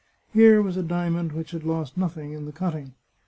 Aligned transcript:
Here 0.33 0.63
was 0.63 0.77
a 0.77 0.81
diamond 0.81 1.31
which 1.31 1.51
had 1.51 1.63
lost 1.63 1.95
nothing 1.95 2.31
in 2.33 2.45
the 2.45 2.51
cutting. 2.51 2.95